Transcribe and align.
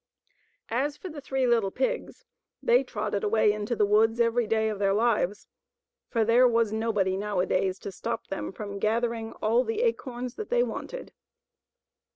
As 0.71 0.97
for 0.97 1.09
the 1.09 1.21
three 1.21 1.45
little 1.45 1.69
pigs, 1.69 2.25
they 2.59 2.83
trotted 2.83 3.23
away 3.23 3.51
into 3.51 3.75
the 3.75 3.85
woods 3.85 4.19
every 4.19 4.47
day 4.47 4.67
of 4.67 4.79
their 4.79 4.93
lives, 4.95 5.47
for 6.09 6.25
there 6.25 6.47
was 6.47 6.73
nobody 6.73 7.15
nowadays 7.15 7.77
to 7.77 7.91
stop 7.91 8.25
them 8.25 8.51
from 8.51 8.79
gathering 8.79 9.33
all 9.43 9.63
the 9.63 9.83
acorns 9.83 10.37
that 10.37 10.49
they 10.49 10.63
wanted. 10.63 11.13